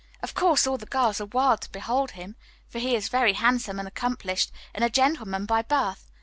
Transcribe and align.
Of 0.23 0.33
course 0.33 0.65
all 0.65 0.79
the 0.79 0.87
girls 0.87 1.21
are 1.21 1.27
wild 1.27 1.61
to 1.61 1.69
behold 1.69 2.09
him, 2.17 2.35
for 2.67 2.79
he 2.79 2.95
is 2.95 3.07
very 3.07 3.33
handsome 3.33 3.77
and 3.77 3.87
accomplished, 3.87 4.51
and 4.73 4.83
a 4.83 4.89
gentleman 4.89 5.45
by 5.45 5.61
birth. 5.61 6.09